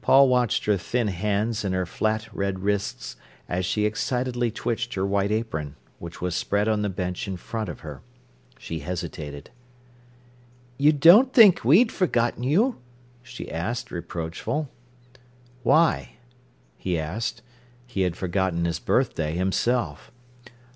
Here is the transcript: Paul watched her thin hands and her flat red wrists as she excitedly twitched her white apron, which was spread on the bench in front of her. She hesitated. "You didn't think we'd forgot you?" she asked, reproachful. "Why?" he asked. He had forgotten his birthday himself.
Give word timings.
Paul 0.00 0.28
watched 0.28 0.64
her 0.64 0.76
thin 0.76 1.06
hands 1.06 1.64
and 1.64 1.72
her 1.72 1.86
flat 1.86 2.28
red 2.34 2.64
wrists 2.64 3.14
as 3.48 3.64
she 3.64 3.84
excitedly 3.84 4.50
twitched 4.50 4.94
her 4.94 5.06
white 5.06 5.30
apron, 5.30 5.76
which 6.00 6.20
was 6.20 6.34
spread 6.34 6.66
on 6.66 6.82
the 6.82 6.88
bench 6.88 7.28
in 7.28 7.36
front 7.36 7.68
of 7.68 7.78
her. 7.78 8.02
She 8.58 8.80
hesitated. 8.80 9.50
"You 10.78 10.90
didn't 10.90 11.32
think 11.32 11.62
we'd 11.64 11.92
forgot 11.92 12.42
you?" 12.42 12.80
she 13.22 13.48
asked, 13.52 13.92
reproachful. 13.92 14.68
"Why?" 15.62 16.16
he 16.76 16.98
asked. 16.98 17.42
He 17.86 18.00
had 18.00 18.16
forgotten 18.16 18.64
his 18.64 18.80
birthday 18.80 19.34
himself. 19.36 20.10